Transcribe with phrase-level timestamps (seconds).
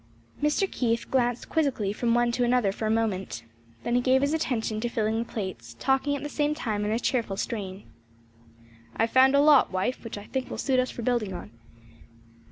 [0.41, 0.65] Mr.
[0.71, 3.43] Keith glanced quizzically from one to another for a moment.
[3.83, 6.97] Then gave his attention to filling the plates; talking at the same time in a
[6.97, 7.83] cheerful strain.
[8.97, 11.51] "I have found a lot, wife, which I think will suit us for building on.